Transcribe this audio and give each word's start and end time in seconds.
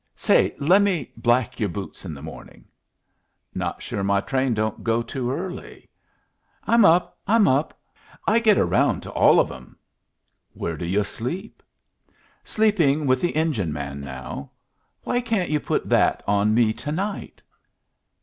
Say, 0.15 0.55
lemme 0.57 1.05
black 1.15 1.59
your 1.59 1.69
boots 1.69 2.05
in 2.05 2.15
the 2.15 2.23
morning?" 2.23 2.65
"Not 3.53 3.83
sure 3.83 4.03
my 4.03 4.19
train 4.19 4.55
don't 4.55 4.83
go 4.83 5.03
too 5.03 5.29
early." 5.29 5.87
"I'm 6.63 6.85
up! 6.85 7.19
I'm 7.27 7.47
up! 7.47 7.79
I 8.25 8.39
get 8.39 8.57
around 8.57 9.01
to 9.01 9.11
all 9.11 9.39
of 9.39 9.51
'em." 9.51 9.77
"Where 10.53 10.75
do 10.75 10.87
yu' 10.87 11.03
sleep?" 11.03 11.61
"Sleeping 12.43 13.05
with 13.05 13.21
the 13.21 13.35
engine 13.35 13.71
man 13.71 13.99
now. 14.01 14.49
Why 15.03 15.21
can't 15.21 15.51
you 15.51 15.59
put 15.59 15.87
that 15.89 16.23
on 16.25 16.55
me 16.55 16.73
to 16.73 16.91
night?" 16.91 17.43